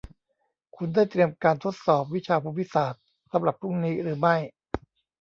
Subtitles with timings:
[0.75, 3.01] คุณได้เตรียมการทดสอบวิชาภูมิศาสตร์
[3.31, 4.35] สำหรับพรุ่งนี้หรือไม่